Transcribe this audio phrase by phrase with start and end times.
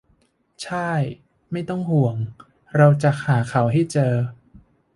[0.65, 1.01] ช่าย
[1.51, 2.15] ไม่ต้องห่วง
[2.77, 4.13] เราจะหาเขาให้เจอ